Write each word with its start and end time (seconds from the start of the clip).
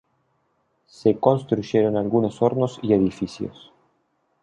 Se 0.87 1.19
construyeron 1.19 1.95
algunos 1.95 2.41
hornos 2.41 2.79
y 2.81 2.93
edificios. 2.95 3.71